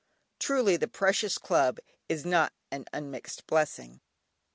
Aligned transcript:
Truly 0.39 0.77
the 0.77 0.87
precious 0.87 1.37
club 1.37 1.77
is 2.09 2.25
not 2.25 2.53
an 2.71 2.85
unmixed 2.91 3.45
blessing! 3.45 4.01